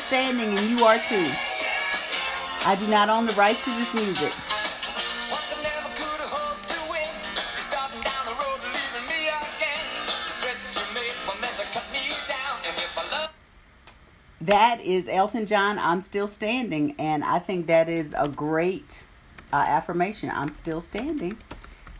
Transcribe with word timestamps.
standing, 0.00 0.56
and 0.56 0.70
you 0.70 0.84
are 0.84 0.98
too. 0.98 1.30
I 2.62 2.76
do 2.78 2.86
not 2.88 3.08
own 3.08 3.26
the 3.26 3.32
rights 3.34 3.64
to 3.64 3.70
this 3.70 3.94
music. 3.94 4.32
That 14.40 14.80
is 14.80 15.06
Elton 15.06 15.46
John, 15.46 15.78
I'm 15.78 16.00
Still 16.00 16.26
Standing. 16.26 16.94
And 16.98 17.22
I 17.22 17.38
think 17.38 17.66
that 17.66 17.88
is 17.88 18.14
a 18.18 18.26
great 18.26 19.04
uh, 19.52 19.64
affirmation. 19.68 20.30
I'm 20.32 20.50
still 20.50 20.80
standing. 20.80 21.36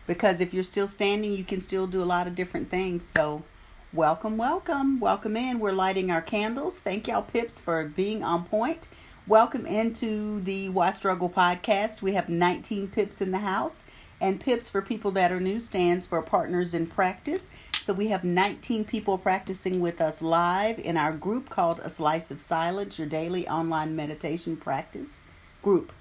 Because 0.06 0.40
if 0.40 0.52
you're 0.52 0.64
still 0.64 0.88
standing, 0.88 1.32
you 1.32 1.44
can 1.44 1.60
still 1.60 1.86
do 1.86 2.02
a 2.02 2.04
lot 2.04 2.26
of 2.26 2.34
different 2.34 2.70
things. 2.70 3.06
So, 3.06 3.44
welcome, 3.92 4.36
welcome, 4.36 5.00
welcome 5.00 5.36
in. 5.36 5.58
We're 5.58 5.72
lighting 5.72 6.10
our 6.10 6.22
candles. 6.22 6.78
Thank 6.78 7.08
y'all, 7.08 7.22
Pips, 7.22 7.60
for 7.60 7.84
being 7.84 8.22
on 8.22 8.44
point. 8.44 8.88
Welcome 9.26 9.66
into 9.66 10.40
the 10.40 10.68
Why 10.68 10.92
Struggle 10.92 11.28
podcast. 11.28 12.00
We 12.00 12.12
have 12.12 12.28
19 12.28 12.88
Pips 12.88 13.20
in 13.20 13.32
the 13.32 13.38
house. 13.38 13.82
And 14.20 14.38
Pips, 14.40 14.70
for 14.70 14.80
people 14.80 15.10
that 15.12 15.32
are 15.32 15.40
new, 15.40 15.58
stands 15.58 16.06
for 16.06 16.22
Partners 16.22 16.72
in 16.72 16.86
Practice. 16.86 17.50
So 17.72 17.92
we 17.92 18.08
have 18.08 18.22
19 18.22 18.84
people 18.84 19.18
practicing 19.18 19.80
with 19.80 20.00
us 20.00 20.22
live 20.22 20.78
in 20.78 20.96
our 20.96 21.12
group 21.12 21.48
called 21.48 21.80
A 21.82 21.90
Slice 21.90 22.30
of 22.30 22.40
Silence, 22.40 22.98
your 22.98 23.08
daily 23.08 23.48
online 23.48 23.96
meditation 23.96 24.56
practice 24.56 25.22
group, 25.62 25.92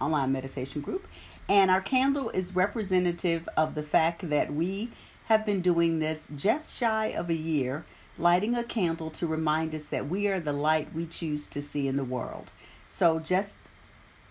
online 0.00 0.32
meditation 0.32 0.80
group. 0.80 1.06
And 1.46 1.70
our 1.70 1.82
candle 1.82 2.30
is 2.30 2.56
representative 2.56 3.46
of 3.54 3.74
the 3.74 3.82
fact 3.82 4.30
that 4.30 4.54
we 4.54 4.90
have 5.26 5.46
been 5.46 5.60
doing 5.60 5.98
this 5.98 6.30
just 6.34 6.78
shy 6.78 7.06
of 7.06 7.30
a 7.30 7.34
year, 7.34 7.84
lighting 8.18 8.54
a 8.54 8.64
candle 8.64 9.10
to 9.10 9.26
remind 9.26 9.74
us 9.74 9.86
that 9.86 10.08
we 10.08 10.28
are 10.28 10.40
the 10.40 10.52
light 10.52 10.94
we 10.94 11.06
choose 11.06 11.46
to 11.48 11.62
see 11.62 11.88
in 11.88 11.96
the 11.96 12.04
world. 12.04 12.52
So 12.88 13.18
just 13.18 13.70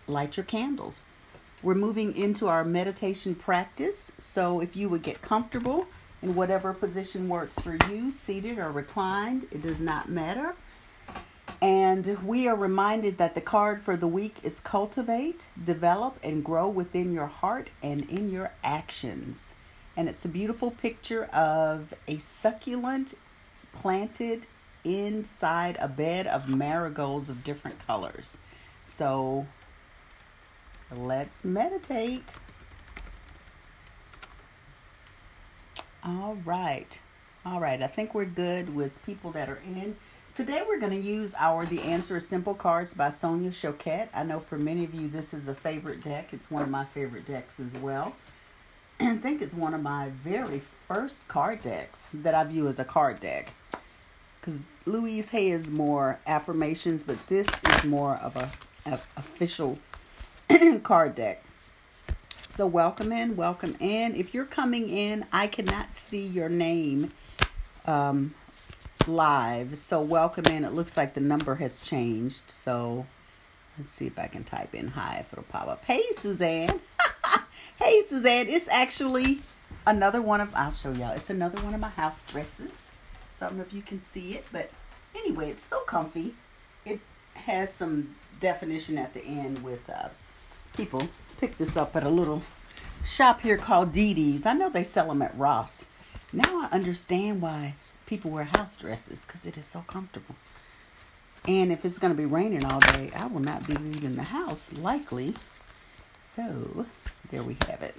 light 0.07 0.37
your 0.37 0.45
candles. 0.45 1.01
We're 1.61 1.75
moving 1.75 2.15
into 2.15 2.47
our 2.47 2.63
meditation 2.63 3.35
practice. 3.35 4.11
So 4.17 4.59
if 4.59 4.75
you 4.75 4.89
would 4.89 5.01
get 5.01 5.21
comfortable, 5.21 5.87
in 6.23 6.35
whatever 6.35 6.73
position 6.73 7.27
works 7.27 7.59
for 7.59 7.77
you, 7.89 8.09
seated 8.09 8.57
or 8.57 8.71
reclined, 8.71 9.45
it 9.51 9.61
does 9.61 9.81
not 9.81 10.09
matter. 10.09 10.55
And 11.61 12.17
we 12.25 12.47
are 12.47 12.55
reminded 12.55 13.17
that 13.17 13.35
the 13.35 13.41
card 13.41 13.81
for 13.81 13.97
the 13.97 14.07
week 14.07 14.37
is 14.41 14.59
cultivate, 14.59 15.47
develop, 15.61 16.17
and 16.23 16.43
grow 16.43 16.67
within 16.67 17.13
your 17.13 17.27
heart 17.27 17.69
and 17.81 18.09
in 18.09 18.29
your 18.29 18.53
actions. 18.63 19.53
And 19.95 20.09
it's 20.09 20.25
a 20.25 20.29
beautiful 20.29 20.71
picture 20.71 21.25
of 21.25 21.93
a 22.07 22.17
succulent 22.17 23.13
planted 23.73 24.47
inside 24.83 25.77
a 25.79 25.87
bed 25.87 26.27
of 26.27 26.49
marigolds 26.49 27.29
of 27.29 27.43
different 27.43 27.85
colors. 27.85 28.37
So 28.85 29.47
let's 30.91 31.45
meditate. 31.45 32.33
All 36.03 36.37
right. 36.43 36.99
All 37.45 37.59
right. 37.59 37.81
I 37.81 37.87
think 37.87 38.13
we're 38.13 38.25
good 38.25 38.75
with 38.75 39.05
people 39.05 39.31
that 39.31 39.47
are 39.49 39.61
in. 39.65 39.95
Today 40.33 40.63
we're 40.67 40.79
going 40.79 40.99
to 40.99 41.07
use 41.07 41.35
our 41.37 41.65
The 41.65 41.81
Answer 41.81 42.17
is 42.17 42.27
Simple 42.27 42.55
cards 42.55 42.95
by 42.95 43.09
Sonia 43.11 43.51
Choquette. 43.51 44.09
I 44.13 44.23
know 44.23 44.39
for 44.39 44.57
many 44.57 44.83
of 44.83 44.93
you 44.93 45.07
this 45.07 45.33
is 45.33 45.47
a 45.47 45.53
favorite 45.53 46.03
deck. 46.03 46.33
It's 46.33 46.49
one 46.49 46.63
of 46.63 46.69
my 46.69 46.85
favorite 46.85 47.27
decks 47.27 47.59
as 47.59 47.75
well. 47.75 48.15
I 49.05 49.17
think 49.17 49.41
it's 49.41 49.53
one 49.53 49.73
of 49.73 49.81
my 49.81 50.11
very 50.23 50.61
first 50.87 51.27
card 51.27 51.61
decks 51.61 52.07
that 52.13 52.33
I 52.33 52.45
view 52.45 52.69
as 52.69 52.79
a 52.79 52.85
card 52.85 53.19
deck. 53.19 53.51
Because 54.39 54.63
Louise 54.85 55.29
Hay 55.29 55.49
is 55.49 55.69
more 55.69 56.19
affirmations, 56.25 57.03
but 57.03 57.27
this 57.27 57.47
is 57.69 57.83
more 57.83 58.15
of 58.15 58.37
a, 58.37 58.49
a 58.85 58.99
official 59.17 59.77
card 60.83 61.15
deck. 61.15 61.43
So, 62.47 62.65
welcome 62.65 63.11
in, 63.11 63.35
welcome 63.35 63.75
in. 63.81 64.15
If 64.15 64.33
you're 64.33 64.45
coming 64.45 64.89
in, 64.89 65.25
I 65.33 65.47
cannot 65.47 65.91
see 65.91 66.21
your 66.21 66.47
name 66.47 67.11
um, 67.85 68.33
live. 69.05 69.77
So, 69.77 69.99
welcome 69.99 70.45
in. 70.45 70.63
It 70.63 70.71
looks 70.71 70.95
like 70.95 71.13
the 71.13 71.21
number 71.21 71.55
has 71.55 71.81
changed. 71.81 72.49
So, 72.49 73.05
let's 73.77 73.91
see 73.91 74.07
if 74.07 74.17
I 74.17 74.27
can 74.27 74.45
type 74.45 74.73
in 74.73 74.89
hi 74.89 75.17
if 75.19 75.33
it'll 75.33 75.43
pop 75.43 75.67
up. 75.67 75.83
Hey, 75.83 76.03
Suzanne. 76.13 76.79
hey, 77.83 78.01
Suzanne. 78.01 78.47
It's 78.47 78.69
actually 78.69 79.41
another 79.85 80.21
one 80.21 80.39
of, 80.39 80.55
I'll 80.55 80.71
show 80.71 80.93
y'all. 80.93 81.11
It's 81.11 81.29
another 81.29 81.61
one 81.61 81.73
of 81.73 81.81
my 81.81 81.89
house 81.89 82.23
dresses. 82.23 82.91
So, 83.33 83.45
I 83.45 83.49
don't 83.49 83.57
know 83.57 83.65
if 83.65 83.73
you 83.73 83.81
can 83.81 84.01
see 84.01 84.35
it, 84.35 84.45
but 84.51 84.71
anyway, 85.13 85.49
it's 85.49 85.63
so 85.63 85.81
comfy. 85.81 86.33
It 86.85 87.01
has 87.33 87.73
some 87.73 88.15
definition 88.39 88.97
at 88.97 89.13
the 89.13 89.23
end 89.23 89.63
with 89.63 89.89
uh, 89.89 90.09
people 90.77 91.01
picked 91.39 91.57
this 91.57 91.75
up 91.75 91.95
at 91.95 92.03
a 92.03 92.09
little 92.09 92.41
shop 93.03 93.41
here 93.41 93.57
called 93.57 93.91
Dee 93.91 94.13
Dee's. 94.13 94.45
I 94.45 94.53
know 94.53 94.69
they 94.69 94.85
sell 94.85 95.07
them 95.07 95.21
at 95.21 95.37
Ross. 95.37 95.87
Now 96.31 96.61
I 96.61 96.69
understand 96.71 97.41
why 97.41 97.75
people 98.05 98.31
wear 98.31 98.45
house 98.45 98.77
dresses 98.77 99.25
because 99.25 99.45
it 99.45 99.57
is 99.57 99.65
so 99.65 99.81
comfortable. 99.87 100.35
And 101.45 101.71
if 101.71 101.83
it's 101.83 101.99
going 101.99 102.13
to 102.13 102.17
be 102.17 102.25
raining 102.25 102.63
all 102.63 102.79
day, 102.79 103.11
I 103.13 103.25
will 103.25 103.41
not 103.41 103.67
be 103.67 103.73
leaving 103.73 104.15
the 104.15 104.23
house, 104.23 104.71
likely. 104.71 105.33
So, 106.17 106.85
there 107.33 107.41
we 107.41 107.57
have 107.67 107.81
it. 107.81 107.95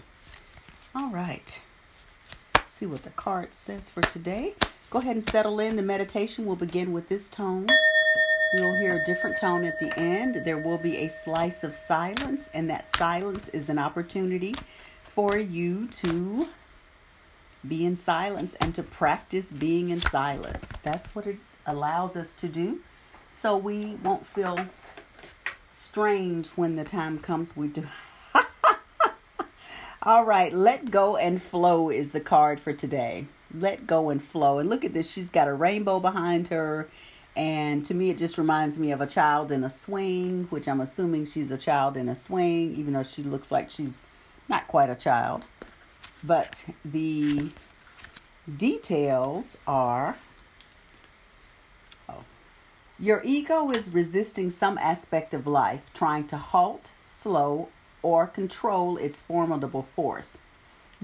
All 0.95 1.11
right. 1.11 1.61
See 2.65 2.87
what 2.87 3.03
the 3.03 3.11
card 3.11 3.53
says 3.53 3.91
for 3.91 4.01
today. 4.01 4.55
Go 4.91 5.01
ahead 5.01 5.17
and 5.17 5.25
settle 5.25 5.59
in. 5.59 5.75
The 5.75 5.83
meditation 5.83 6.47
will 6.47 6.55
begin 6.55 6.93
with 6.93 7.09
this 7.09 7.29
tone. 7.29 7.67
You'll 8.55 8.79
hear 8.79 9.03
a 9.03 9.05
different 9.05 9.37
tone 9.37 9.65
at 9.65 9.81
the 9.81 9.99
end. 9.99 10.37
There 10.45 10.59
will 10.59 10.79
be 10.79 10.99
a 10.99 11.09
slice 11.09 11.65
of 11.65 11.75
silence, 11.75 12.49
and 12.55 12.71
that 12.71 12.89
silence 12.89 13.49
is 13.49 13.69
an 13.69 13.77
opportunity 13.77 14.55
for 15.03 15.37
you 15.37 15.89
to 15.89 16.47
be 17.67 17.85
in 17.85 17.97
silence 17.97 18.55
and 18.61 18.73
to 18.77 18.85
practice 18.85 19.51
being 19.51 19.91
in 19.91 20.01
silence. 20.01 20.73
That's 20.85 21.13
what 21.13 21.27
it 21.27 21.39
allows 21.67 22.17
us 22.17 22.35
to 22.35 22.47
do. 22.47 22.83
So 23.33 23.57
we 23.57 23.97
won't 23.97 24.29
feel 24.29 24.69
strange 25.73 26.51
when 26.51 26.77
the 26.77 26.85
time 26.85 27.19
comes 27.19 27.57
we 27.57 27.67
do. 27.67 27.89
All 30.05 30.25
right, 30.25 30.53
let 30.53 30.91
go 30.91 31.17
and 31.17 31.41
flow 31.41 31.89
is 31.89 32.13
the 32.13 32.21
card 32.21 32.61
for 32.61 32.73
today. 32.73 33.27
Let 33.53 33.87
go 33.87 34.11
and 34.11 34.23
flow. 34.23 34.59
And 34.59 34.69
look 34.69 34.85
at 34.85 34.93
this, 34.93 35.11
she's 35.11 35.31
got 35.31 35.49
a 35.49 35.55
rainbow 35.55 35.99
behind 36.01 36.49
her 36.49 36.89
and 37.37 37.85
to 37.87 37.95
me, 37.95 38.11
it 38.11 38.19
just 38.19 38.39
reminds 38.39 38.79
me 38.79 38.93
of 38.93 39.01
a 39.01 39.07
child 39.07 39.51
in 39.51 39.65
a 39.65 39.71
swing, 39.71 40.47
which 40.51 40.69
I'm 40.69 40.81
assuming 40.81 41.27
she's 41.27 41.51
a 41.51 41.59
child 41.59 41.97
in 41.97 42.09
a 42.09 42.15
swing, 42.15 42.77
even 42.77 42.93
though 42.93 43.03
she 43.03 43.23
looks 43.23 43.51
like 43.51 43.71
she's 43.71 44.05
not 44.49 44.69
quite 44.69 44.89
a 44.89 44.95
child. 44.95 45.45
But 46.23 46.65
the 46.85 47.51
details 48.57 49.59
are 49.67 50.17
oh, 52.09 52.25
your 53.01 53.21
ego 53.25 53.71
is 53.71 53.93
resisting 53.93 54.49
some 54.49 54.79
aspect 54.79 55.35
of 55.35 55.47
life, 55.47 55.91
trying 55.93 56.29
to 56.29 56.37
halt, 56.37 56.93
slow, 57.05 57.69
or 58.05 58.29
control 58.29 58.97
its 58.99 59.23
formidable 59.23 59.83
force. 59.83 60.39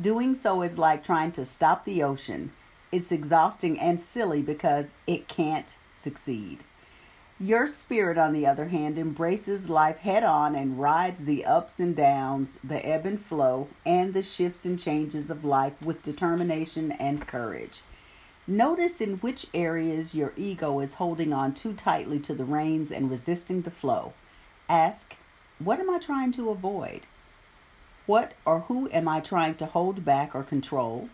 Doing 0.01 0.35
so 0.35 0.63
is 0.63 0.79
like 0.79 1.03
trying 1.03 1.33
to 1.33 1.45
stop 1.45 1.85
the 1.85 2.03
ocean. 2.03 2.53
It's 2.93 3.11
exhausting 3.11 3.81
and 3.81 4.01
silly 4.01 4.43
because 4.43 4.95
it 5.07 5.27
can't 5.27 5.77
succeed. 5.93 6.63
Your 7.39 7.67
spirit, 7.67 8.19
on 8.19 8.35
the 8.35 8.47
other 8.47 8.69
hand, 8.69 8.99
embraces 8.99 9.71
life 9.71 9.99
head 10.01 10.25
on 10.25 10.55
and 10.55 10.79
rides 10.79 11.25
the 11.25 11.47
ups 11.47 11.81
and 11.81 11.97
downs, 11.97 12.59
the 12.63 12.85
ebb 12.87 13.07
and 13.07 13.19
flow, 13.19 13.69
and 13.87 14.13
the 14.13 14.23
shifts 14.23 14.67
and 14.67 14.79
changes 14.79 15.31
of 15.31 15.43
life 15.43 15.81
with 15.81 16.03
determination 16.03 16.93
and 16.93 17.27
courage. 17.27 17.81
Notice 18.47 19.01
in 19.01 19.17
which 19.19 19.47
areas 19.55 20.15
your 20.15 20.35
ego 20.37 20.81
is 20.81 20.95
holding 20.95 21.33
on 21.33 21.55
too 21.55 21.73
tightly 21.73 22.19
to 22.21 22.35
the 22.35 22.45
reins 22.45 22.91
and 22.91 23.11
resisting 23.11 23.63
the 23.63 23.71
flow. 23.71 24.13
Ask, 24.69 25.17
What 25.63 25.79
am 25.79 25.91
I 25.91 25.99
trying 25.99 26.33
to 26.33 26.49
avoid? 26.49 27.07
What 28.07 28.33
or 28.47 28.61
who 28.61 28.89
am 28.93 29.07
I 29.07 29.21
trying 29.21 29.57
to 29.57 29.67
hold 29.67 30.07
back 30.07 30.35
or 30.35 30.43
control? 30.43 31.11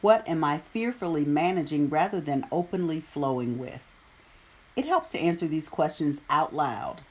What 0.00 0.26
am 0.26 0.42
I 0.42 0.58
fearfully 0.58 1.24
managing 1.24 1.88
rather 1.88 2.20
than 2.20 2.48
openly 2.50 2.98
flowing 2.98 3.56
with? 3.56 3.88
It 4.74 4.84
helps 4.84 5.10
to 5.10 5.20
answer 5.20 5.46
these 5.46 5.68
questions 5.68 6.22
out 6.28 6.56
loud. 6.56 7.02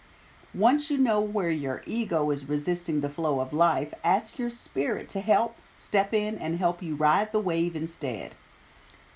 Once 0.54 0.92
you 0.92 0.98
know 0.98 1.22
where 1.22 1.50
your 1.50 1.84
ego 1.86 2.30
is 2.32 2.50
resisting 2.50 3.00
the 3.00 3.10
flow 3.10 3.40
of 3.40 3.54
life, 3.54 3.94
ask 4.04 4.38
your 4.38 4.50
spirit 4.50 5.08
to 5.10 5.22
help 5.22 5.56
step 5.78 6.14
in 6.14 6.38
and 6.38 6.58
help 6.58 6.84
you 6.84 6.96
ride 6.96 7.31
the 7.31 7.40
wave 7.40 7.78
instead. 7.78 8.36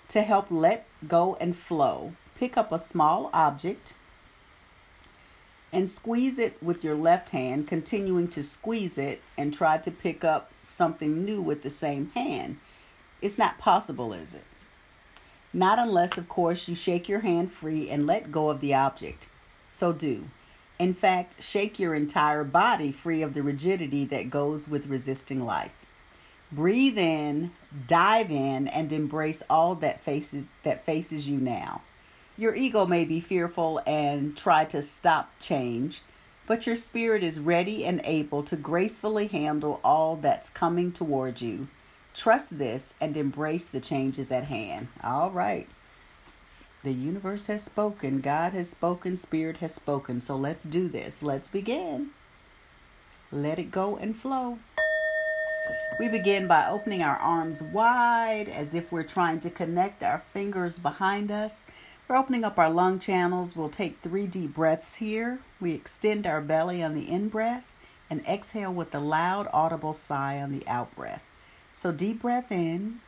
To 0.07 0.22
help 0.22 0.48
let 0.50 0.88
go 1.06 1.36
and 1.42 1.54
flow, 1.54 2.13
pick 2.36 2.56
up 2.56 2.72
a 2.72 2.80
small 2.80 3.30
object 3.33 3.94
and 5.71 5.89
squeeze 5.89 6.39
it 6.39 6.62
with 6.62 6.83
your 6.83 6.95
left 6.95 7.30
hand, 7.30 7.68
continuing 7.68 8.27
to 8.30 8.42
squeeze 8.42 8.98
it 8.98 9.21
and 9.38 9.54
try 9.54 9.77
to 9.77 9.92
pick 9.92 10.24
up 10.24 10.51
something 10.62 11.24
new 11.24 11.42
with 11.42 11.62
the 11.62 11.69
same 11.69 12.12
hand. 12.16 12.57
It's 13.21 13.38
not 13.38 13.60
possible, 13.60 14.13
is 14.13 14.33
it? 14.33 14.45
Not 15.54 15.80
unless, 15.80 16.18
of 16.18 16.30
course, 16.30 16.68
you 16.68 16.75
shake 16.75 17.10
your 17.10 17.21
hand 17.21 17.51
free 17.51 17.89
and 17.89 18.07
let 18.07 18.31
go 18.31 18.50
of 18.50 18.62
the 18.62 18.74
object. 18.74 19.27
So 19.68 19.92
do. 19.94 20.25
In 20.77 20.94
fact, 20.94 21.44
shake 21.44 21.80
your 21.80 21.94
entire 21.94 22.44
body 22.44 22.92
free 22.92 23.22
of 23.22 23.33
the 23.33 23.44
rigidity 23.44 24.06
that 24.06 24.30
goes 24.30 24.68
with 24.68 24.88
resisting 24.88 25.45
life. 25.45 25.86
Breathe 26.51 26.98
in, 26.98 27.51
dive 27.86 28.31
in, 28.31 28.68
and 28.68 28.92
embrace 28.92 29.44
all 29.50 29.75
that 29.75 30.01
faces 30.01 30.45
that 30.63 30.86
faces 30.86 31.27
you 31.27 31.38
now. 31.38 31.81
Your 32.39 32.56
ego 32.56 32.86
may 32.86 33.03
be 33.03 33.19
fearful 33.19 33.81
and 33.86 34.38
try 34.38 34.63
to 34.63 34.81
stop 34.81 35.30
change, 35.41 36.03
but 36.47 36.65
your 36.65 36.77
spirit 36.77 37.21
is 37.21 37.38
ready 37.38 37.83
and 37.83 38.00
able 38.06 38.44
to 38.44 38.56
gracefully 38.56 39.27
handle 39.27 39.81
all 39.83 40.15
that's 40.15 40.50
coming 40.50 40.94
toward 40.94 41.41
you. 41.41 41.68
Trust 42.13 42.57
this 42.57 42.94
and 43.01 43.18
embrace 43.18 43.68
the 43.68 43.81
changes 43.81 44.31
at 44.31 44.45
hand. 44.45 44.88
All 45.03 45.31
right. 45.31 45.68
The 46.81 46.94
universe 46.94 47.47
has 47.47 47.62
spoken, 47.65 48.21
God 48.21 48.53
has 48.53 48.69
spoken, 48.69 49.18
Spirit 49.18 49.57
has 49.57 49.75
spoken. 49.75 50.21
So 50.21 50.38
let's 50.38 50.63
do 50.63 50.88
this. 50.88 51.21
Let's 51.21 51.50
begin. 51.50 52.12
Let 53.33 53.59
it 53.59 53.69
go 53.69 53.97
and 53.97 54.15
flow. 54.15 54.59
We 56.00 56.07
begin 56.07 56.47
by 56.47 56.69
opening 56.69 57.03
our 57.03 57.18
arms 57.18 57.62
wide 57.62 58.47
as 58.47 58.74
if 58.74 58.94
we're 58.94 59.03
trying 59.03 59.41
to 59.41 59.50
connect 59.50 60.03
our 60.03 60.19
fingers 60.19 60.80
behind 60.80 61.30
us. 61.31 61.68
We're 62.09 62.17
opening 62.17 62.44
up 62.44 62.57
our 62.57 62.71
lung 62.71 62.97
channels. 62.97 63.56
We'll 63.56 63.69
take 63.69 64.00
three 64.01 64.25
deep 64.25 64.56
breaths 64.56 64.95
here. 64.95 65.41
We 65.61 65.73
extend 65.73 66.25
our 66.25 66.41
belly 66.41 66.81
on 66.81 66.95
the 66.95 67.07
in 67.07 67.29
breath 67.29 67.71
and 68.09 68.25
exhale 68.25 68.73
with 68.73 68.95
a 68.95 69.00
loud, 69.00 69.47
audible 69.53 69.94
sigh 69.94 70.41
on 70.41 70.51
the 70.51 70.67
out 70.67 70.95
breath. 70.95 71.21
So, 71.71 71.91
deep 71.91 72.23
breath 72.23 72.51
in 72.51 73.01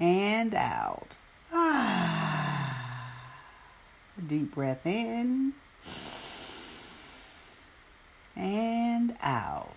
and 0.00 0.56
out. 0.56 1.18
Deep 4.26 4.56
breath 4.56 4.84
in 4.84 5.52
and 8.34 9.16
out. 9.22 9.76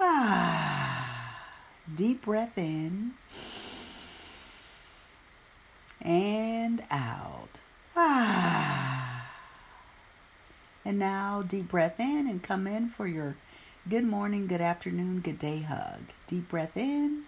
Deep 1.94 2.22
breath 2.22 2.56
in 2.56 3.12
and 6.00 6.82
out. 6.90 7.60
Ah. 7.96 9.32
And 10.84 10.98
now, 10.98 11.42
deep 11.46 11.68
breath 11.68 12.00
in 12.00 12.26
and 12.26 12.42
come 12.42 12.66
in 12.66 12.88
for 12.88 13.06
your 13.06 13.36
good 13.88 14.04
morning, 14.04 14.46
good 14.46 14.60
afternoon, 14.60 15.20
good 15.20 15.38
day 15.38 15.60
hug. 15.60 16.00
Deep 16.26 16.48
breath 16.48 16.76
in. 16.76 17.24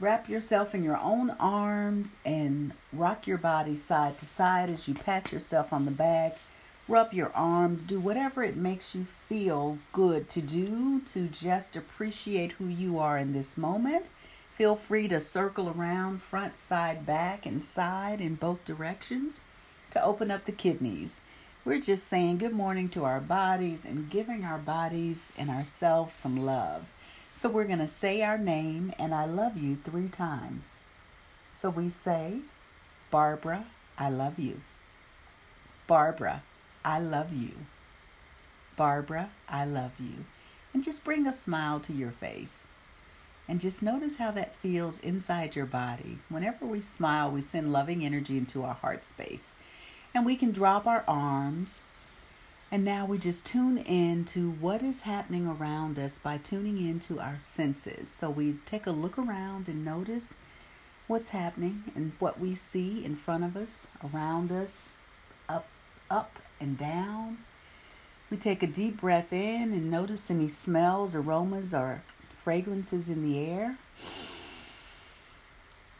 Wrap 0.00 0.28
yourself 0.28 0.74
in 0.74 0.84
your 0.84 0.96
own 0.96 1.30
arms 1.40 2.16
and 2.24 2.72
rock 2.92 3.26
your 3.26 3.38
body 3.38 3.74
side 3.74 4.16
to 4.18 4.26
side 4.26 4.70
as 4.70 4.86
you 4.86 4.94
pat 4.94 5.32
yourself 5.32 5.72
on 5.72 5.84
the 5.84 5.90
back. 5.90 6.38
Rub 6.86 7.12
your 7.12 7.30
arms, 7.34 7.82
do 7.82 8.00
whatever 8.00 8.42
it 8.42 8.56
makes 8.56 8.94
you 8.94 9.06
feel 9.28 9.78
good 9.92 10.28
to 10.30 10.40
do 10.40 11.00
to 11.00 11.26
just 11.26 11.76
appreciate 11.76 12.52
who 12.52 12.66
you 12.66 12.98
are 12.98 13.18
in 13.18 13.32
this 13.32 13.58
moment. 13.58 14.08
Feel 14.58 14.74
free 14.74 15.06
to 15.06 15.20
circle 15.20 15.68
around 15.68 16.20
front, 16.20 16.58
side, 16.58 17.06
back, 17.06 17.46
and 17.46 17.64
side 17.64 18.20
in 18.20 18.34
both 18.34 18.64
directions 18.64 19.42
to 19.90 20.02
open 20.02 20.32
up 20.32 20.46
the 20.46 20.50
kidneys. 20.50 21.20
We're 21.64 21.80
just 21.80 22.08
saying 22.08 22.38
good 22.38 22.52
morning 22.52 22.88
to 22.88 23.04
our 23.04 23.20
bodies 23.20 23.84
and 23.84 24.10
giving 24.10 24.44
our 24.44 24.58
bodies 24.58 25.32
and 25.38 25.48
ourselves 25.48 26.16
some 26.16 26.44
love. 26.44 26.90
So 27.34 27.48
we're 27.48 27.66
going 27.66 27.78
to 27.78 27.86
say 27.86 28.20
our 28.22 28.36
name 28.36 28.92
and 28.98 29.14
I 29.14 29.26
love 29.26 29.56
you 29.56 29.78
three 29.84 30.08
times. 30.08 30.78
So 31.52 31.70
we 31.70 31.88
say, 31.88 32.40
Barbara, 33.12 33.66
I 33.96 34.10
love 34.10 34.40
you. 34.40 34.62
Barbara, 35.86 36.42
I 36.84 36.98
love 36.98 37.32
you. 37.32 37.52
Barbara, 38.74 39.30
I 39.48 39.64
love 39.64 39.92
you. 40.00 40.24
And 40.74 40.82
just 40.82 41.04
bring 41.04 41.28
a 41.28 41.32
smile 41.32 41.78
to 41.78 41.92
your 41.92 42.10
face. 42.10 42.66
And 43.48 43.60
just 43.60 43.82
notice 43.82 44.16
how 44.16 44.30
that 44.32 44.54
feels 44.54 44.98
inside 44.98 45.56
your 45.56 45.66
body. 45.66 46.18
Whenever 46.28 46.66
we 46.66 46.80
smile, 46.80 47.30
we 47.30 47.40
send 47.40 47.72
loving 47.72 48.04
energy 48.04 48.36
into 48.36 48.62
our 48.62 48.74
heart 48.74 49.04
space. 49.04 49.54
And 50.14 50.26
we 50.26 50.36
can 50.36 50.52
drop 50.52 50.86
our 50.86 51.04
arms 51.08 51.82
and 52.70 52.84
now 52.84 53.06
we 53.06 53.16
just 53.16 53.46
tune 53.46 53.78
in 53.78 54.26
to 54.26 54.50
what 54.50 54.82
is 54.82 55.00
happening 55.02 55.46
around 55.46 55.98
us 55.98 56.18
by 56.18 56.36
tuning 56.36 56.86
into 56.86 57.18
our 57.18 57.38
senses. 57.38 58.10
So 58.10 58.28
we 58.28 58.56
take 58.66 58.86
a 58.86 58.90
look 58.90 59.16
around 59.16 59.68
and 59.68 59.86
notice 59.86 60.36
what's 61.06 61.30
happening 61.30 61.84
and 61.94 62.12
what 62.18 62.38
we 62.38 62.54
see 62.54 63.02
in 63.02 63.16
front 63.16 63.44
of 63.44 63.56
us, 63.56 63.86
around 64.12 64.52
us, 64.52 64.92
up, 65.48 65.66
up 66.10 66.38
and 66.60 66.76
down. 66.76 67.38
We 68.30 68.36
take 68.36 68.62
a 68.62 68.66
deep 68.66 69.00
breath 69.00 69.32
in 69.32 69.72
and 69.72 69.90
notice 69.90 70.30
any 70.30 70.48
smells, 70.48 71.14
aromas, 71.14 71.72
or 71.72 72.02
fragrances 72.48 73.10
in 73.10 73.22
the 73.22 73.38
air. 73.38 73.76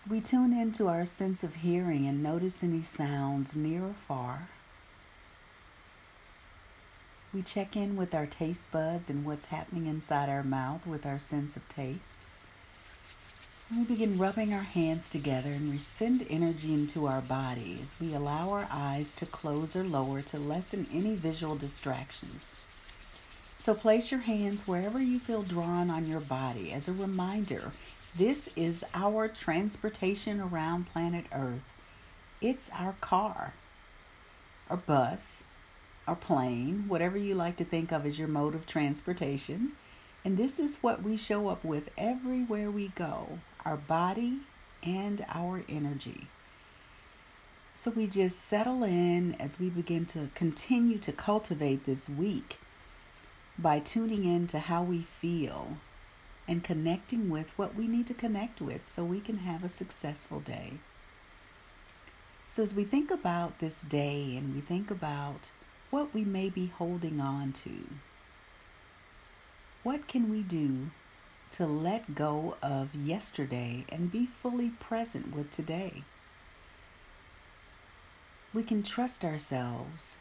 We 0.08 0.22
tune 0.22 0.54
into 0.54 0.88
our 0.88 1.04
sense 1.04 1.44
of 1.44 1.56
hearing 1.56 2.06
and 2.06 2.22
notice 2.22 2.64
any 2.64 2.80
sounds 2.80 3.54
near 3.54 3.84
or 3.84 3.92
far. 3.92 4.48
We 7.34 7.42
check 7.42 7.76
in 7.76 7.96
with 7.96 8.14
our 8.14 8.24
taste 8.24 8.72
buds 8.72 9.10
and 9.10 9.26
what's 9.26 9.52
happening 9.52 9.84
inside 9.84 10.30
our 10.30 10.42
mouth 10.42 10.86
with 10.86 11.04
our 11.04 11.18
sense 11.18 11.54
of 11.54 11.68
taste. 11.68 12.24
we 13.70 13.84
begin 13.84 14.16
rubbing 14.16 14.54
our 14.54 14.62
hands 14.62 15.10
together 15.10 15.50
and 15.50 15.70
we 15.70 15.76
send 15.76 16.26
energy 16.30 16.72
into 16.72 17.04
our 17.04 17.20
body 17.20 17.78
as 17.82 18.00
we 18.00 18.14
allow 18.14 18.48
our 18.52 18.68
eyes 18.70 19.12
to 19.12 19.26
close 19.26 19.76
or 19.76 19.84
lower 19.84 20.22
to 20.22 20.38
lessen 20.38 20.86
any 20.94 21.14
visual 21.14 21.56
distractions. 21.56 22.56
So 23.60 23.74
place 23.74 24.12
your 24.12 24.20
hands 24.20 24.68
wherever 24.68 25.02
you 25.02 25.18
feel 25.18 25.42
drawn 25.42 25.90
on 25.90 26.06
your 26.06 26.20
body 26.20 26.72
as 26.72 26.86
a 26.86 26.92
reminder 26.92 27.72
this 28.16 28.48
is 28.54 28.84
our 28.94 29.26
transportation 29.26 30.40
around 30.40 30.86
planet 30.86 31.26
Earth. 31.32 31.74
It's 32.40 32.70
our 32.72 32.94
car, 33.00 33.54
our 34.70 34.76
bus, 34.76 35.46
our 36.06 36.14
plane, 36.14 36.84
whatever 36.86 37.18
you 37.18 37.34
like 37.34 37.56
to 37.56 37.64
think 37.64 37.90
of 37.90 38.06
as 38.06 38.16
your 38.16 38.28
mode 38.28 38.54
of 38.54 38.64
transportation. 38.64 39.72
And 40.24 40.36
this 40.36 40.60
is 40.60 40.78
what 40.78 41.02
we 41.02 41.16
show 41.16 41.48
up 41.48 41.64
with 41.64 41.90
everywhere 41.98 42.70
we 42.70 42.88
go 42.88 43.40
our 43.64 43.76
body 43.76 44.38
and 44.84 45.26
our 45.28 45.64
energy. 45.68 46.28
So 47.74 47.90
we 47.90 48.06
just 48.06 48.38
settle 48.38 48.84
in 48.84 49.34
as 49.34 49.58
we 49.58 49.68
begin 49.68 50.06
to 50.06 50.30
continue 50.36 50.98
to 50.98 51.12
cultivate 51.12 51.86
this 51.86 52.08
week 52.08 52.58
by 53.58 53.80
tuning 53.80 54.24
in 54.24 54.46
to 54.48 54.58
how 54.58 54.82
we 54.82 55.02
feel 55.02 55.78
and 56.46 56.64
connecting 56.64 57.28
with 57.28 57.50
what 57.56 57.74
we 57.74 57.86
need 57.86 58.06
to 58.06 58.14
connect 58.14 58.60
with 58.60 58.86
so 58.86 59.04
we 59.04 59.20
can 59.20 59.38
have 59.38 59.64
a 59.64 59.68
successful 59.68 60.40
day. 60.40 60.74
So, 62.46 62.62
as 62.62 62.74
we 62.74 62.84
think 62.84 63.10
about 63.10 63.58
this 63.58 63.82
day 63.82 64.34
and 64.36 64.54
we 64.54 64.60
think 64.60 64.90
about 64.90 65.50
what 65.90 66.12
we 66.12 66.24
may 66.24 66.48
be 66.48 66.66
holding 66.66 67.20
on 67.20 67.52
to. 67.52 67.86
What 69.82 70.06
can 70.06 70.30
we 70.30 70.42
do 70.42 70.90
to 71.52 71.66
let 71.66 72.14
go 72.14 72.56
of 72.62 72.94
yesterday 72.94 73.86
and 73.88 74.12
be 74.12 74.26
fully 74.26 74.70
present 74.70 75.34
with 75.34 75.50
today? 75.50 76.02
We 78.52 78.62
can 78.62 78.82
trust 78.82 79.24
ourselves 79.24 80.18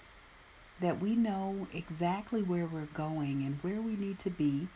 that 0.79 1.01
we 1.01 1.15
know 1.15 1.67
exactly 1.73 2.43
where 2.43 2.65
we're 2.65 2.87
going 2.93 3.43
and 3.43 3.59
where 3.61 3.81
we 3.81 3.95
need 3.95 4.19
to 4.19 4.29
be, 4.29 4.67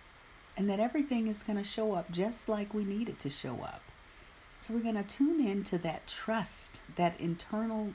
and 0.57 0.69
that 0.69 0.79
everything 0.79 1.27
is 1.27 1.43
going 1.43 1.57
to 1.57 1.63
show 1.63 1.93
up 1.93 2.11
just 2.11 2.49
like 2.49 2.73
we 2.73 2.83
need 2.83 3.09
it 3.09 3.19
to 3.19 3.29
show 3.29 3.61
up. 3.63 3.83
So 4.59 4.73
we're 4.73 4.81
going 4.81 4.95
to 4.95 5.03
tune 5.03 5.45
into 5.45 5.77
that 5.79 6.07
trust, 6.07 6.81
that 6.95 7.19
internal 7.19 7.93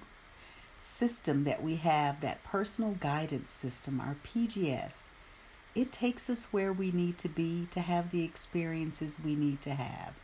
system 0.79 1.45
that 1.45 1.63
we 1.63 1.77
have, 1.77 2.21
that 2.21 2.43
personal 2.45 2.93
guidance 2.93 3.51
system, 3.51 4.01
our 4.01 4.17
PGS, 4.27 5.11
it 5.75 5.93
takes 5.93 6.31
us 6.31 6.53
where 6.53 6.73
we 6.73 6.91
need 6.91 7.19
to 7.19 7.29
be 7.29 7.67
to 7.71 7.81
have 7.81 8.11
the 8.11 8.25
experiences 8.25 9.21
we 9.23 9.35
need 9.35 9.61
to 9.63 9.75
have. 9.75 10.15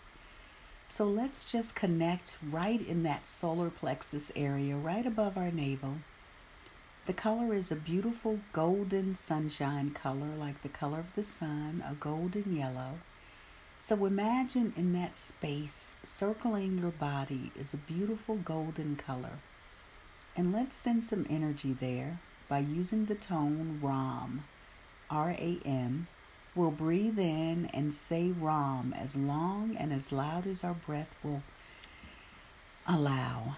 So 0.88 1.04
let's 1.04 1.44
just 1.44 1.74
connect 1.74 2.36
right 2.42 2.86
in 2.86 3.02
that 3.04 3.26
solar 3.26 3.70
plexus 3.70 4.32
area, 4.34 4.76
right 4.76 5.06
above 5.06 5.36
our 5.36 5.50
navel. 5.50 5.98
The 7.04 7.12
color 7.12 7.52
is 7.52 7.72
a 7.72 7.76
beautiful 7.76 8.38
golden 8.52 9.16
sunshine 9.16 9.90
color, 9.90 10.28
like 10.38 10.62
the 10.62 10.68
color 10.68 11.00
of 11.00 11.14
the 11.16 11.24
sun, 11.24 11.82
a 11.88 11.94
golden 11.94 12.56
yellow. 12.56 13.00
So 13.80 14.04
imagine 14.04 14.72
in 14.76 14.92
that 14.92 15.16
space, 15.16 15.96
circling 16.04 16.78
your 16.78 16.92
body, 16.92 17.50
is 17.58 17.74
a 17.74 17.78
beautiful 17.78 18.36
golden 18.36 18.94
color. 18.94 19.40
And 20.36 20.52
let's 20.52 20.76
send 20.76 21.04
some 21.04 21.26
energy 21.28 21.72
there 21.72 22.20
by 22.48 22.60
using 22.60 23.06
the 23.06 23.16
tone 23.16 23.80
RAM, 23.82 24.44
R 25.10 25.30
A 25.30 25.58
M. 25.64 26.06
We'll 26.54 26.70
breathe 26.70 27.18
in 27.18 27.66
and 27.74 27.92
say 27.92 28.30
RAM 28.30 28.94
as 28.96 29.16
long 29.16 29.74
and 29.76 29.92
as 29.92 30.12
loud 30.12 30.46
as 30.46 30.62
our 30.62 30.74
breath 30.74 31.16
will 31.24 31.42
allow. 32.86 33.56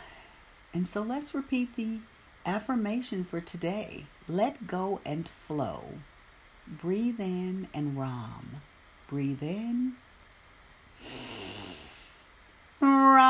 And 0.73 0.89
so 0.89 1.03
let's 1.03 1.35
repeat 1.35 1.77
the 1.77 1.99
Affirmation 2.47 3.25
for 3.25 3.41
today 3.41 4.05
let 4.29 4.67
go 4.67 5.01
and 5.03 5.27
flow. 5.27 5.85
Breathe 6.67 7.19
in 7.19 7.69
and 7.73 7.99
ram. 7.99 8.61
Breathe 9.09 9.43
in. 9.43 9.95
Ram. 12.81 13.25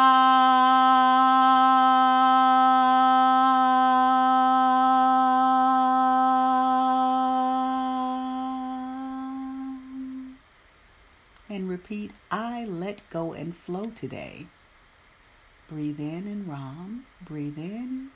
And 11.49 11.69
repeat, 11.69 12.11
I 12.33 12.65
let 12.65 13.09
go 13.11 13.33
and 13.33 13.55
flow 13.55 13.93
today. 13.95 14.49
Breathe 15.69 16.01
in 16.01 16.27
and 16.27 16.49
ram. 16.49 17.07
Breathe 17.25 17.59
in. 17.59 18.11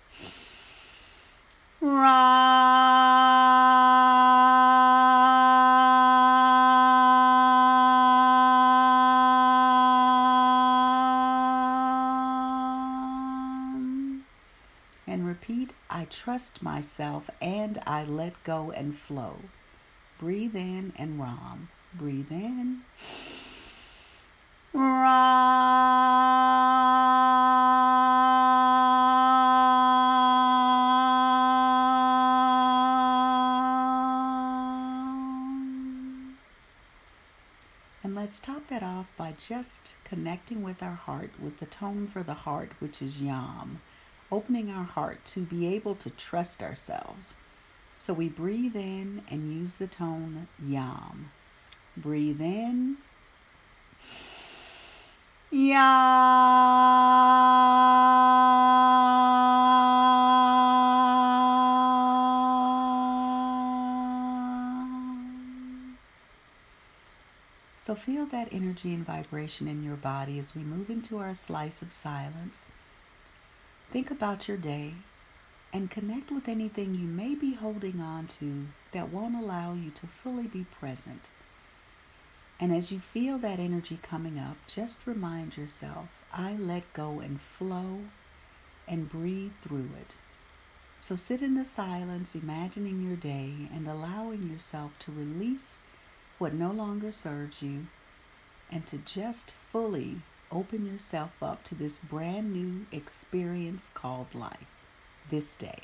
And 15.07 15.26
repeat, 15.26 15.73
I 15.90 16.05
trust 16.05 16.62
myself 16.62 17.31
and 17.40 17.78
I 17.87 18.05
let 18.05 18.45
go 18.45 18.71
and 18.71 18.97
flow. 18.97 19.37
Breathe 20.19 20.55
in 20.55 20.93
and 20.97 21.21
ram. 21.21 21.69
Breathe 21.95 22.31
in. 22.31 22.83
Ram. 24.73 25.67
Just 39.38 39.95
connecting 40.04 40.62
with 40.62 40.83
our 40.83 40.95
heart 40.95 41.30
with 41.40 41.59
the 41.59 41.66
tone 41.66 42.07
for 42.07 42.23
the 42.23 42.35
heart, 42.35 42.73
which 42.78 43.00
is 43.00 43.23
yam, 43.23 43.80
opening 44.30 44.71
our 44.71 44.85
heart 44.85 45.25
to 45.26 45.40
be 45.40 45.73
able 45.75 45.95
to 45.97 46.11
trust 46.11 46.62
ourselves. 46.62 47.37
So 47.99 48.12
we 48.12 48.28
breathe 48.28 48.76
in 48.76 49.23
and 49.30 49.52
use 49.52 49.76
the 49.76 49.87
tone 49.87 50.49
yam. 50.64 51.30
Breathe 51.97 52.40
in. 52.40 52.99
Yam. 55.50 55.78
So 67.88 67.95
feel 67.95 68.26
that 68.26 68.50
energy 68.52 68.92
and 68.92 69.07
vibration 69.07 69.66
in 69.66 69.83
your 69.83 69.97
body 69.97 70.38
as 70.38 70.54
we 70.54 70.61
move 70.61 70.90
into 70.90 71.16
our 71.16 71.33
slice 71.33 71.80
of 71.80 71.90
silence. 71.90 72.66
Think 73.90 74.11
about 74.11 74.47
your 74.47 74.59
day 74.59 74.92
and 75.73 75.90
connect 75.90 76.30
with 76.30 76.49
anything 76.49 76.95
you 76.95 77.07
may 77.07 77.35
be 77.35 77.54
holding 77.54 77.99
on 77.99 78.26
to 78.26 78.66
that 78.92 79.09
won't 79.09 79.42
allow 79.42 79.73
you 79.73 79.90
to 79.92 80.07
fully 80.07 80.47
be 80.47 80.64
present. 80.64 81.30
And 82.61 82.75
as 82.75 82.92
you 82.92 83.00
feel 83.00 83.38
that 83.38 83.59
energy 83.59 83.99
coming 84.02 84.38
up, 84.38 84.59
just 84.66 85.07
remind 85.07 85.57
yourself 85.57 86.09
I 86.30 86.57
let 86.57 86.92
go 86.92 87.21
and 87.21 87.40
flow 87.40 88.00
and 88.87 89.09
breathe 89.09 89.52
through 89.62 89.88
it. 89.99 90.14
So 90.99 91.16
sit 91.16 91.40
in 91.40 91.54
the 91.54 91.64
silence, 91.64 92.35
imagining 92.35 93.02
your 93.02 93.16
day 93.16 93.54
and 93.75 93.88
allowing 93.88 94.42
yourself 94.42 94.90
to 94.99 95.11
release 95.11 95.78
what 96.38 96.54
no 96.54 96.71
longer 96.71 97.12
serves 97.12 97.62
you 97.62 97.87
and 98.71 98.87
to 98.87 98.99
just 98.99 99.50
fully 99.50 100.16
open 100.50 100.87
yourself 100.87 101.42
up 101.42 101.62
to 101.64 101.75
this 101.75 101.99
brand 101.99 102.52
new 102.52 102.87
experience 102.92 103.90
called 103.92 104.35
life 104.35 104.66
this 105.30 105.57
day. 105.57 105.80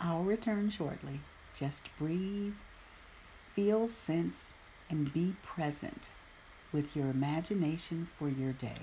I'll 0.00 0.22
return 0.22 0.70
shortly. 0.70 1.20
Just 1.54 1.88
breathe, 1.98 2.54
feel, 3.54 3.86
sense, 3.86 4.56
and 4.90 5.12
be 5.12 5.34
present 5.42 6.10
with 6.72 6.94
your 6.94 7.08
imagination 7.08 8.08
for 8.18 8.28
your 8.28 8.52
day. 8.52 8.82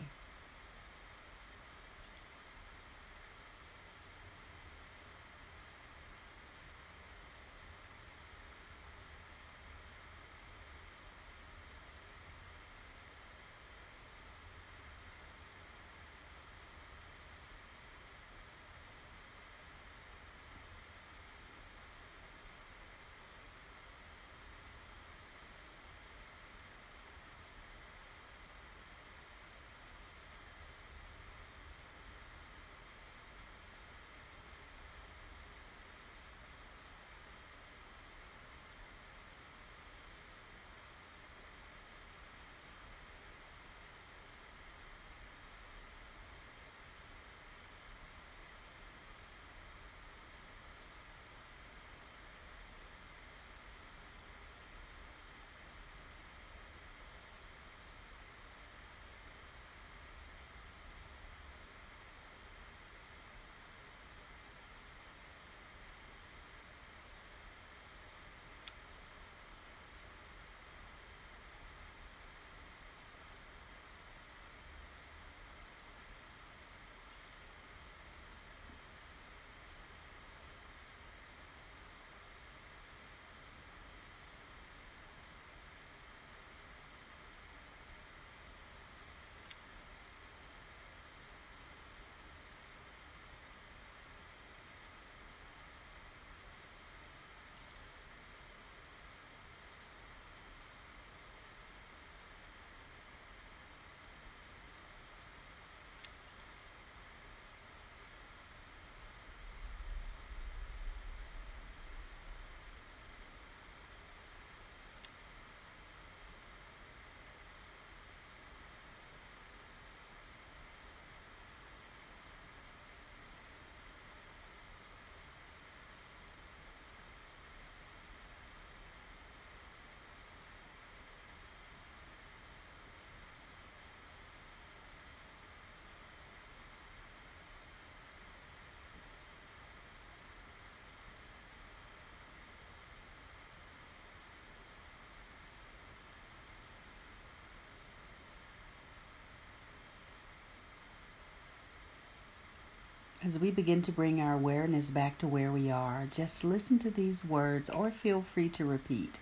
As 153.25 153.39
we 153.39 153.51
begin 153.51 153.81
to 153.83 153.91
bring 153.93 154.19
our 154.19 154.33
awareness 154.33 154.91
back 154.91 155.17
to 155.19 155.27
where 155.27 155.49
we 155.49 155.71
are, 155.71 156.05
just 156.11 156.43
listen 156.43 156.77
to 156.79 156.91
these 156.91 157.23
words 157.23 157.69
or 157.69 157.89
feel 157.89 158.21
free 158.21 158.49
to 158.49 158.65
repeat. 158.65 159.21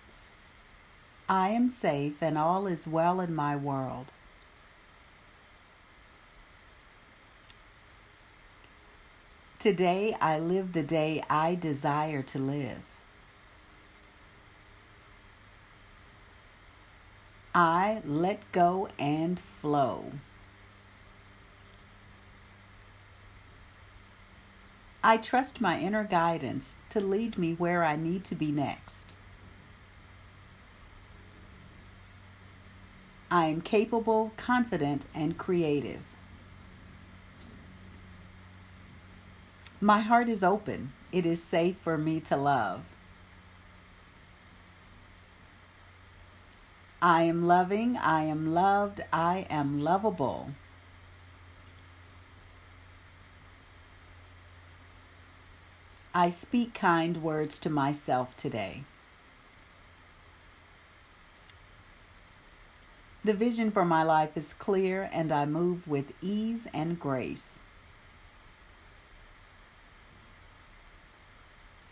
I 1.28 1.50
am 1.50 1.70
safe 1.70 2.20
and 2.20 2.36
all 2.36 2.66
is 2.66 2.88
well 2.88 3.20
in 3.20 3.32
my 3.32 3.54
world. 3.54 4.06
Today 9.60 10.16
I 10.20 10.40
live 10.40 10.72
the 10.72 10.82
day 10.82 11.22
I 11.30 11.54
desire 11.54 12.22
to 12.22 12.38
live. 12.40 12.78
I 17.54 18.02
let 18.04 18.50
go 18.50 18.88
and 18.98 19.38
flow. 19.38 20.06
I 25.04 25.16
trust 25.16 25.60
my 25.60 25.80
inner 25.80 26.04
guidance 26.04 26.78
to 26.90 27.00
lead 27.00 27.36
me 27.36 27.54
where 27.54 27.82
I 27.84 27.96
need 27.96 28.22
to 28.24 28.36
be 28.36 28.52
next. 28.52 29.12
I 33.28 33.46
am 33.46 33.62
capable, 33.62 34.32
confident, 34.36 35.06
and 35.12 35.36
creative. 35.36 36.02
My 39.80 40.00
heart 40.00 40.28
is 40.28 40.44
open. 40.44 40.92
It 41.10 41.26
is 41.26 41.42
safe 41.42 41.76
for 41.78 41.98
me 41.98 42.20
to 42.20 42.36
love. 42.36 42.82
I 47.00 47.22
am 47.22 47.48
loving. 47.48 47.96
I 47.96 48.22
am 48.22 48.54
loved. 48.54 49.00
I 49.12 49.46
am 49.50 49.80
lovable. 49.80 50.50
I 56.14 56.28
speak 56.28 56.74
kind 56.74 57.22
words 57.22 57.58
to 57.60 57.70
myself 57.70 58.36
today. 58.36 58.84
The 63.24 63.32
vision 63.32 63.70
for 63.70 63.84
my 63.84 64.02
life 64.02 64.36
is 64.36 64.52
clear 64.52 65.08
and 65.10 65.32
I 65.32 65.46
move 65.46 65.88
with 65.88 66.12
ease 66.20 66.66
and 66.74 67.00
grace. 67.00 67.60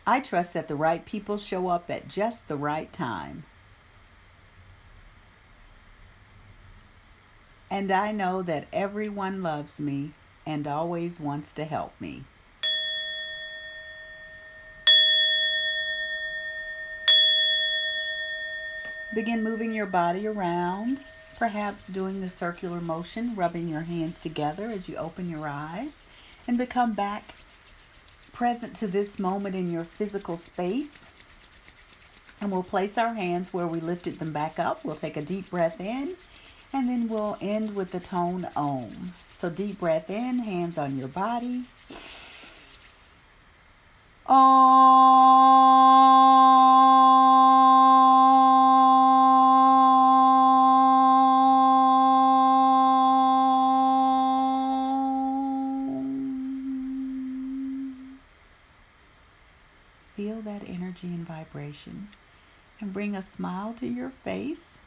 I 0.07 0.21
trust 0.21 0.53
that 0.53 0.69
the 0.69 0.77
right 0.77 1.07
people 1.07 1.39
show 1.39 1.69
up 1.69 1.89
at 1.89 2.09
just 2.09 2.49
the 2.49 2.57
right 2.57 2.93
time. 2.93 3.45
And 7.71 7.91
I 7.91 8.13
know 8.13 8.43
that 8.43 8.67
everyone 8.71 9.43
loves 9.43 9.81
me 9.81 10.11
and 10.45 10.67
always 10.67 11.21
wants 11.21 11.53
to 11.55 11.65
help 11.65 11.99
me. 12.01 12.25
Begin 19.15 19.43
moving 19.43 19.73
your 19.73 19.87
body 19.87 20.27
around, 20.27 21.01
perhaps 21.37 21.89
doing 21.89 22.21
the 22.21 22.31
circular 22.31 22.81
motion, 22.81 23.35
rubbing 23.35 23.69
your 23.69 23.81
hands 23.81 24.21
together 24.21 24.67
as 24.67 24.89
you 24.89 24.97
open 24.97 25.29
your 25.29 25.49
eyes, 25.49 26.05
and 26.47 26.57
become 26.57 26.93
back 26.93 27.35
present 28.33 28.75
to 28.77 28.87
this 28.87 29.19
moment 29.19 29.55
in 29.55 29.71
your 29.71 29.85
physical 29.85 30.37
space. 30.37 31.11
And 32.41 32.51
we'll 32.51 32.63
place 32.63 32.97
our 32.97 33.15
hands 33.15 33.53
where 33.53 33.67
we 33.67 33.81
lifted 33.81 34.19
them 34.19 34.33
back 34.33 34.59
up. 34.59 34.85
We'll 34.85 34.95
take 34.95 35.17
a 35.17 35.23
deep 35.23 35.51
breath 35.51 35.81
in, 35.81 36.15
and 36.73 36.89
then 36.89 37.09
we'll 37.09 37.37
end 37.41 37.75
with 37.75 37.91
the 37.91 38.01
tone 38.01 38.47
Om. 38.57 39.13
So, 39.29 39.51
deep 39.51 39.81
breath 39.81 40.09
in, 40.09 40.39
hands 40.39 40.79
on 40.79 40.97
your 40.97 41.09
body. 41.09 41.65
Om. 44.27 46.30
Feel 60.21 60.43
that 60.43 60.69
energy 60.69 61.07
and 61.07 61.27
vibration 61.27 62.07
and 62.79 62.93
bring 62.93 63.17
a 63.17 63.23
smile 63.23 63.73
to 63.73 63.87
your 63.87 64.11
face. 64.11 64.79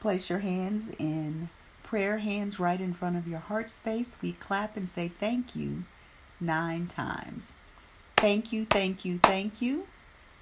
Place 0.00 0.30
your 0.30 0.38
hands 0.38 0.90
in 0.98 1.50
prayer 1.82 2.16
hands 2.16 2.58
right 2.58 2.80
in 2.80 2.94
front 2.94 3.14
of 3.14 3.28
your 3.28 3.40
heart 3.40 3.68
space. 3.68 4.16
We 4.22 4.32
clap 4.32 4.74
and 4.74 4.88
say 4.88 5.08
thank 5.08 5.54
you 5.54 5.84
nine 6.40 6.86
times. 6.86 7.52
Thank 8.16 8.54
you, 8.54 8.64
thank 8.64 9.04
you, 9.04 9.18
thank 9.18 9.60
you. 9.60 9.86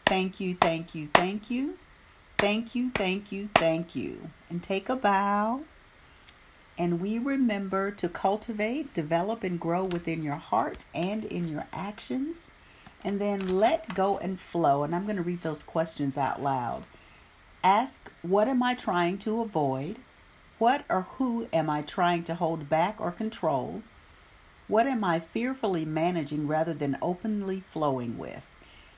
Thank 0.06 0.38
you, 0.38 0.54
thank 0.54 0.94
you, 0.94 1.08
thank 1.12 1.50
you. 1.50 1.74
Thank 2.38 2.76
you, 2.76 2.90
thank 2.90 3.32
you, 3.32 3.48
thank 3.56 3.96
you. 3.96 4.30
And 4.48 4.62
take 4.62 4.88
a 4.88 4.94
bow. 4.94 5.62
And 6.78 7.00
we 7.00 7.18
remember 7.18 7.90
to 7.90 8.08
cultivate, 8.08 8.94
develop, 8.94 9.42
and 9.42 9.58
grow 9.58 9.82
within 9.82 10.22
your 10.22 10.36
heart 10.36 10.84
and 10.94 11.24
in 11.24 11.48
your 11.48 11.66
actions 11.72 12.52
and 13.04 13.20
then 13.20 13.58
let 13.58 13.94
go 13.94 14.18
and 14.18 14.38
flow. 14.38 14.82
And 14.82 14.94
I'm 14.94 15.04
going 15.04 15.16
to 15.16 15.22
read 15.22 15.42
those 15.42 15.62
questions 15.62 16.16
out 16.16 16.42
loud. 16.42 16.86
Ask, 17.64 18.10
what 18.22 18.48
am 18.48 18.62
I 18.62 18.74
trying 18.74 19.18
to 19.18 19.40
avoid? 19.40 19.98
What 20.58 20.84
or 20.88 21.02
who 21.02 21.48
am 21.52 21.68
I 21.68 21.82
trying 21.82 22.24
to 22.24 22.34
hold 22.34 22.68
back 22.68 23.00
or 23.00 23.10
control? 23.10 23.82
What 24.68 24.86
am 24.86 25.02
I 25.04 25.18
fearfully 25.18 25.84
managing 25.84 26.46
rather 26.46 26.72
than 26.72 26.96
openly 27.02 27.60
flowing 27.60 28.16
with? 28.16 28.46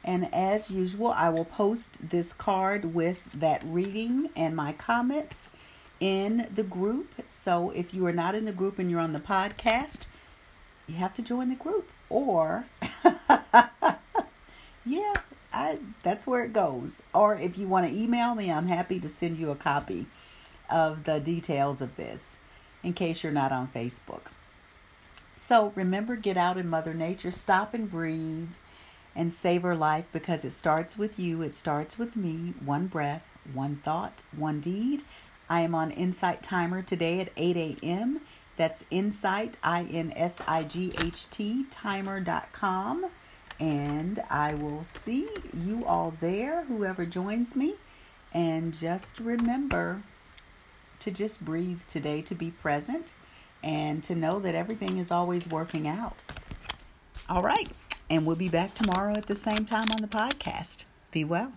And 0.05 0.33
as 0.35 0.71
usual, 0.71 1.09
I 1.09 1.31
will 1.31 1.47
post 1.47 2.11
this 2.11 2.35
card 2.35 2.95
with 2.95 3.19
that 3.33 3.63
reading 3.65 4.29
and 4.37 4.55
my 4.55 4.73
comments 4.73 5.49
in 5.99 6.49
the 6.55 6.63
group. 6.63 7.15
So 7.27 7.71
if 7.71 7.95
you 7.95 8.05
are 8.07 8.13
not 8.13 8.35
in 8.35 8.45
the 8.45 8.53
group 8.53 8.79
and 8.79 8.91
you're 8.91 9.01
on 9.01 9.15
the 9.15 9.21
podcast, 9.21 10.07
you 10.87 10.97
have 10.97 11.15
to 11.15 11.23
join 11.23 11.49
the 11.49 11.55
group. 11.55 11.91
Or 12.11 12.67
yeah, 14.85 15.15
I 15.53 15.79
that's 16.03 16.27
where 16.27 16.45
it 16.45 16.53
goes. 16.53 17.03
Or 17.13 17.37
if 17.37 17.59
you 17.59 17.69
want 17.69 17.87
to 17.87 17.97
email 17.97 18.35
me, 18.35 18.51
I'm 18.51 18.67
happy 18.67 19.01
to 19.01 19.09
send 19.09 19.39
you 19.39 19.51
a 19.51 19.57
copy 19.57 20.07
of 20.71 21.05
the 21.05 21.21
details 21.21 21.83
of 21.83 21.97
this 21.97 22.37
in 22.83 22.93
case 22.93 23.23
you're 23.23 23.33
not 23.33 23.53
on 23.53 23.69
Facebook. 23.69 24.31
So 25.37 25.73
remember, 25.75 26.17
get 26.17 26.37
out 26.37 26.59
in 26.59 26.69
Mother 26.69 26.95
Nature, 26.95 27.31
stop 27.31 27.75
and 27.75 27.91
breathe, 27.91 28.51
and 29.17 29.33
savor 29.33 29.75
life 29.75 30.07
because 30.13 30.45
it 30.45 30.51
starts 30.51 30.97
with 30.97 31.19
you, 31.19 31.43
it 31.43 31.55
starts 31.55 31.99
with 31.99 32.15
me. 32.17 32.55
One 32.65 32.87
breath, 32.87 33.25
one 33.53 33.77
thought, 33.77 34.23
one 34.37 34.61
deed. 34.61 35.03
I 35.49 35.61
am 35.61 35.75
on 35.75 35.91
Insight 35.91 36.43
Timer 36.43 36.83
today 36.83 37.21
at 37.21 37.31
8 37.37 37.57
a.m. 37.83 38.21
That's 38.57 38.85
Insight, 38.91 39.57
I 39.63 39.83
N 39.83 40.13
S 40.15 40.41
I 40.47 40.63
G 40.63 40.93
H 41.03 41.29
T, 41.31 41.65
timer.com. 41.71 43.07
And 43.61 44.23
I 44.31 44.55
will 44.55 44.85
see 44.85 45.29
you 45.53 45.85
all 45.87 46.15
there, 46.21 46.65
whoever 46.65 47.07
joins 47.07 47.55
me. 47.55 47.75
And 48.33 48.75
just 48.75 49.21
remember 49.21 50.03
to 50.99 51.11
just 51.11 51.45
breathe 51.45 51.83
today, 51.87 52.23
to 52.23 52.35
be 52.35 52.51
present, 52.51 53.15
and 53.63 54.03
to 54.03 54.15
know 54.15 54.41
that 54.41 54.55
everything 54.55 54.99
is 54.99 55.11
always 55.11 55.49
working 55.49 55.87
out. 55.87 56.25
All 57.29 57.43
right. 57.43 57.71
And 58.11 58.27
we'll 58.27 58.37
be 58.37 58.49
back 58.49 58.75
tomorrow 58.75 59.15
at 59.15 59.27
the 59.27 59.35
same 59.35 59.65
time 59.65 59.91
on 59.91 59.99
the 59.99 60.09
podcast. 60.09 60.85
Be 61.11 61.25
well. 61.25 61.53